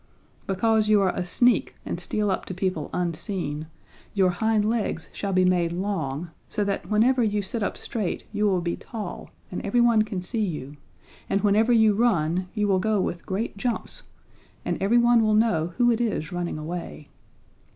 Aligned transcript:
Because 0.47 0.89
you 0.89 0.99
are 1.03 1.13
a 1.15 1.23
sneak 1.23 1.75
and 1.85 1.99
steal 1.99 2.31
up 2.31 2.45
to 2.45 2.55
people 2.55 2.89
unseen, 2.91 3.67
your 4.15 4.31
hind 4.31 4.65
legs 4.67 5.11
shall 5.13 5.31
be 5.31 5.45
made 5.45 5.71
long, 5.71 6.31
so 6.49 6.63
that 6.63 6.89
whenever 6.89 7.21
you 7.21 7.43
sit 7.43 7.61
up 7.61 7.77
straight 7.77 8.23
you 8.33 8.47
will 8.47 8.61
be 8.61 8.75
tall 8.75 9.29
and 9.51 9.63
every 9.63 9.79
one 9.79 10.01
can 10.01 10.19
see 10.23 10.43
you, 10.43 10.75
and 11.29 11.41
whenever 11.41 11.71
you 11.71 11.93
run, 11.93 12.47
you 12.55 12.67
will 12.67 12.79
go 12.79 12.99
with 12.99 13.27
great 13.27 13.57
jumps, 13.57 14.01
and 14.65 14.81
every 14.81 14.97
one 14.97 15.21
will 15.21 15.35
know 15.35 15.73
who 15.77 15.91
it 15.91 16.01
is 16.01 16.31
running 16.31 16.57
away. 16.57 17.07